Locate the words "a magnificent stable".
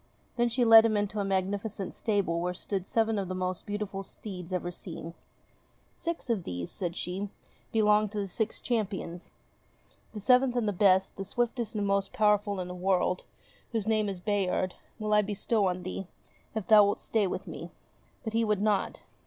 1.19-2.41